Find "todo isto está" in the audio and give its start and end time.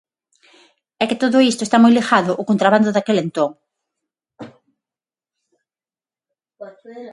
1.23-1.77